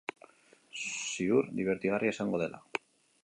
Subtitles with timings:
[1.17, 2.63] Ziur dibertigarria izango dela.